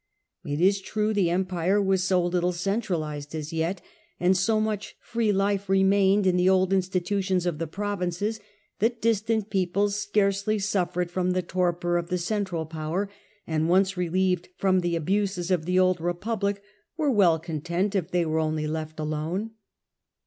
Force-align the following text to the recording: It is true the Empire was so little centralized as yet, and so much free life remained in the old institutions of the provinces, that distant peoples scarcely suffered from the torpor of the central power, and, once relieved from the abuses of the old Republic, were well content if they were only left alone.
It 0.43 0.59
is 0.59 0.81
true 0.81 1.13
the 1.13 1.29
Empire 1.29 1.79
was 1.79 2.03
so 2.03 2.25
little 2.25 2.53
centralized 2.53 3.35
as 3.35 3.53
yet, 3.53 3.83
and 4.19 4.35
so 4.35 4.59
much 4.59 4.95
free 4.99 5.31
life 5.31 5.69
remained 5.69 6.25
in 6.25 6.37
the 6.37 6.49
old 6.49 6.73
institutions 6.73 7.45
of 7.45 7.59
the 7.59 7.67
provinces, 7.67 8.39
that 8.79 8.99
distant 8.99 9.51
peoples 9.51 9.95
scarcely 9.95 10.57
suffered 10.57 11.11
from 11.11 11.33
the 11.33 11.43
torpor 11.43 11.97
of 11.99 12.09
the 12.09 12.17
central 12.17 12.65
power, 12.65 13.11
and, 13.45 13.69
once 13.69 13.95
relieved 13.95 14.49
from 14.57 14.79
the 14.79 14.95
abuses 14.95 15.51
of 15.51 15.67
the 15.67 15.77
old 15.77 16.01
Republic, 16.01 16.63
were 16.97 17.11
well 17.11 17.37
content 17.37 17.93
if 17.93 18.09
they 18.09 18.25
were 18.25 18.39
only 18.39 18.65
left 18.65 18.99
alone. 18.99 19.51